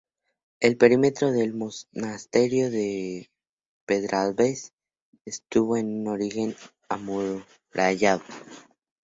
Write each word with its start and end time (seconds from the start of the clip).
El 0.61 0.77
perímetro 0.77 1.31
del 1.31 1.53
monasterio 1.53 2.71
de 2.71 3.29
Pedralbes 3.85 4.73
estuvo 5.25 5.77
en 5.77 5.99
un 6.01 6.07
origen 6.07 6.55
amurallado. 6.89 8.23